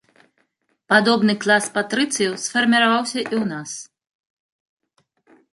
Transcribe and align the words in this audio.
Падобны 0.93 1.35
клас 1.43 1.67
патрыцыяў 1.75 2.33
сфарміраваўся 2.45 3.15
і 3.15 3.27
ў 3.27 3.51
нас. 3.53 3.79